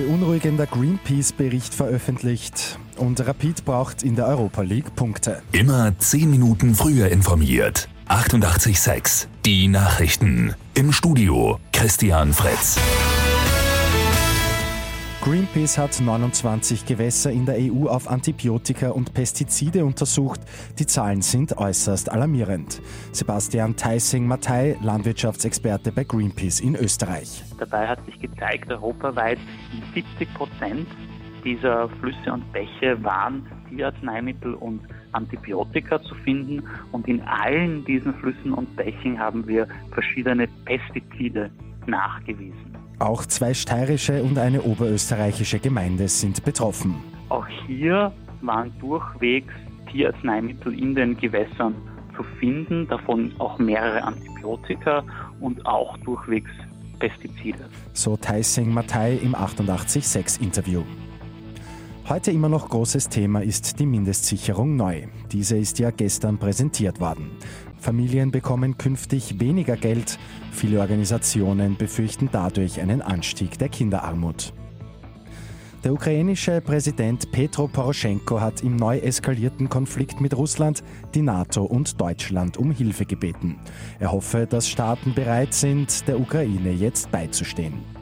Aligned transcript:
beunruhigender 0.00 0.66
Greenpeace-Bericht 0.66 1.74
veröffentlicht 1.74 2.78
und 2.96 3.20
Rapid 3.26 3.64
braucht 3.66 4.02
in 4.02 4.16
der 4.16 4.26
Europa 4.26 4.62
League 4.62 4.94
Punkte. 4.96 5.42
Immer 5.52 5.92
10 5.98 6.30
Minuten 6.30 6.74
früher 6.74 7.08
informiert. 7.08 7.88
88.6 8.08 9.26
Die 9.44 9.68
Nachrichten. 9.68 10.54
Im 10.74 10.92
Studio 10.92 11.58
Christian 11.72 12.32
Fritz. 12.32 12.78
Greenpeace 15.22 15.76
hat 15.76 16.00
29 16.00 16.86
Gewässer 16.86 17.30
in 17.30 17.44
der 17.44 17.56
EU 17.58 17.88
auf 17.88 18.08
Antibiotika 18.08 18.88
und 18.88 19.12
Pestizide 19.12 19.84
untersucht. 19.84 20.40
Die 20.78 20.86
Zahlen 20.86 21.20
sind 21.20 21.58
äußerst 21.58 22.10
alarmierend. 22.10 22.80
Sebastian 23.12 23.76
Theissing-Mattei, 23.76 24.78
Landwirtschaftsexperte 24.82 25.92
bei 25.92 26.04
Greenpeace 26.04 26.60
in 26.60 26.74
Österreich. 26.74 27.44
Dabei 27.58 27.86
hat 27.86 28.02
sich 28.06 28.18
gezeigt, 28.18 28.70
europaweit 28.70 29.38
70 29.92 30.32
Prozent 30.32 30.86
dieser 31.44 31.90
Flüsse 32.00 32.32
und 32.32 32.50
Bäche 32.54 32.96
waren 33.04 33.46
Tierarzneimittel 33.68 34.54
und 34.54 34.80
Antibiotika 35.12 36.02
zu 36.02 36.14
finden. 36.14 36.62
Und 36.92 37.06
in 37.08 37.20
allen 37.20 37.84
diesen 37.84 38.14
Flüssen 38.14 38.54
und 38.54 38.74
Bächen 38.74 39.18
haben 39.18 39.46
wir 39.46 39.68
verschiedene 39.92 40.48
Pestizide 40.64 41.50
nachgewiesen. 41.86 42.79
Auch 43.00 43.24
zwei 43.24 43.54
steirische 43.54 44.22
und 44.22 44.38
eine 44.38 44.60
oberösterreichische 44.60 45.58
Gemeinde 45.58 46.06
sind 46.06 46.44
betroffen. 46.44 46.96
Auch 47.30 47.46
hier 47.66 48.12
waren 48.42 48.70
durchwegs 48.78 49.54
Tierarzneimittel 49.90 50.78
in 50.78 50.94
den 50.94 51.16
Gewässern 51.16 51.74
zu 52.14 52.22
finden, 52.38 52.86
davon 52.88 53.32
auch 53.38 53.58
mehrere 53.58 54.02
Antibiotika 54.02 55.02
und 55.40 55.64
auch 55.64 55.96
durchwegs 55.98 56.50
Pestizide. 56.98 57.70
So 57.94 58.18
Taising 58.18 58.70
Matai 58.70 59.14
im 59.16 59.34
88.6 59.34 60.42
Interview. 60.42 60.82
Heute 62.06 62.32
immer 62.32 62.50
noch 62.50 62.68
großes 62.68 63.08
Thema 63.08 63.40
ist 63.42 63.78
die 63.78 63.86
Mindestsicherung 63.86 64.76
neu. 64.76 65.04
Diese 65.32 65.56
ist 65.56 65.78
ja 65.78 65.90
gestern 65.90 66.38
präsentiert 66.38 67.00
worden. 67.00 67.30
Familien 67.80 68.30
bekommen 68.30 68.76
künftig 68.78 69.40
weniger 69.40 69.76
Geld. 69.76 70.18
Viele 70.52 70.80
Organisationen 70.80 71.76
befürchten 71.76 72.28
dadurch 72.30 72.80
einen 72.80 73.02
Anstieg 73.02 73.58
der 73.58 73.68
Kinderarmut. 73.68 74.52
Der 75.82 75.94
ukrainische 75.94 76.60
Präsident 76.60 77.32
Petro 77.32 77.66
Poroschenko 77.66 78.38
hat 78.38 78.62
im 78.62 78.76
neu 78.76 78.98
eskalierten 78.98 79.70
Konflikt 79.70 80.20
mit 80.20 80.36
Russland 80.36 80.84
die 81.14 81.22
NATO 81.22 81.64
und 81.64 81.98
Deutschland 81.98 82.58
um 82.58 82.70
Hilfe 82.70 83.06
gebeten. 83.06 83.58
Er 83.98 84.12
hoffe, 84.12 84.46
dass 84.46 84.68
Staaten 84.68 85.14
bereit 85.14 85.54
sind, 85.54 86.06
der 86.06 86.20
Ukraine 86.20 86.70
jetzt 86.72 87.10
beizustehen. 87.10 87.99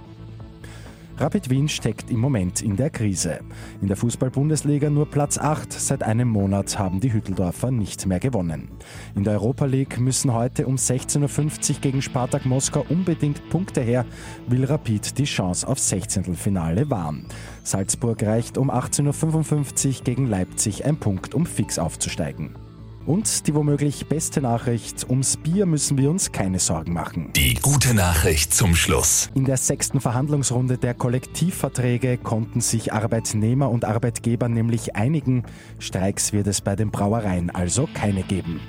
Rapid 1.21 1.51
Wien 1.51 1.69
steckt 1.69 2.13
im 2.13 2.21
Moment 2.21 2.63
in 2.63 2.77
der 2.77 2.91
Krise. 2.91 3.41
In 3.83 3.89
der 3.89 3.97
Fußball-Bundesliga 3.97 4.89
nur 4.89 5.11
Platz 5.11 5.37
8. 5.37 5.73
Seit 5.73 6.05
einem 6.05 6.29
Monat 6.29 6.79
haben 6.79 7.01
die 7.01 7.13
Hütteldorfer 7.13 7.73
nicht 7.73 8.07
mehr 8.07 8.21
gewonnen. 8.21 8.69
In 9.17 9.25
der 9.25 9.33
Europa 9.33 9.65
League 9.65 9.99
müssen 9.99 10.33
heute 10.33 10.69
um 10.69 10.77
16.50 10.77 11.71
Uhr 11.75 11.81
gegen 11.81 12.03
Spartak 12.03 12.47
Moskau 12.47 12.87
unbedingt 12.89 13.51
Punkte 13.51 13.81
her, 13.81 14.07
will 14.47 14.65
Rapid 14.65 15.19
die 15.19 15.25
Chance 15.25 15.67
auf 15.67 15.81
16. 15.81 16.37
Finale 16.37 16.89
wahren. 16.89 17.27
Salzburg 17.65 18.23
reicht 18.23 18.57
um 18.57 18.71
18.55 18.71 19.87
Uhr 19.99 20.05
gegen 20.05 20.27
Leipzig 20.29 20.85
ein 20.85 20.99
Punkt, 20.99 21.35
um 21.35 21.47
fix 21.47 21.81
aufzusteigen. 21.81 22.68
Und 23.09 23.47
die 23.47 23.55
womöglich 23.55 24.07
beste 24.07 24.43
Nachricht, 24.43 25.09
ums 25.09 25.39
Bier 25.39 25.65
müssen 25.65 25.97
wir 25.97 26.11
uns 26.11 26.31
keine 26.31 26.59
Sorgen 26.59 26.93
machen. 26.93 27.31
Die 27.35 27.55
gute 27.55 27.95
Nachricht 27.95 28.53
zum 28.53 28.77
Schluss. 28.77 29.31
In 29.35 29.47
der 29.47 29.57
sechsten 29.57 29.99
Verhandlungsrunde 29.99 30.77
der 30.77 30.93
Kollektivverträge 30.93 32.19
konnten 32.19 32.61
sich 32.61 32.93
Arbeitnehmer 32.93 33.71
und 33.71 33.87
Arbeitgeber 33.87 34.51
nämlich 34.51 34.95
einigen. 34.95 35.45
Streiks 35.79 36.35
wird 36.35 36.49
es 36.49 36.61
bei 36.61 36.77
den 36.77 36.91
Brauereien 36.91 37.49
also 37.49 37.89
keine 37.95 38.25
geben. 38.25 38.61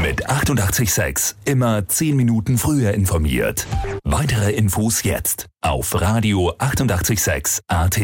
Mit 0.00 0.28
886 0.28 1.34
immer 1.44 1.88
10 1.88 2.14
Minuten 2.14 2.58
früher 2.58 2.94
informiert. 2.94 3.66
Weitere 4.04 4.52
Infos 4.52 5.02
jetzt 5.02 5.46
auf 5.60 6.00
Radio 6.00 6.54
886 6.58 7.64
AT. 7.66 7.98